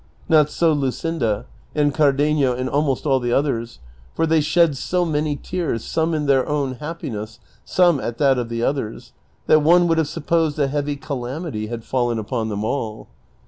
[0.27, 1.45] Not so Luscinda,
[1.75, 3.77] and Cardenio, and almost all the others,
[4.15, 8.49] for they shed so many tears, some in their own hap})iness, some at that of
[8.49, 9.13] the others,
[9.45, 13.09] that one would have supposed a heavy calamity had fallen upon them all.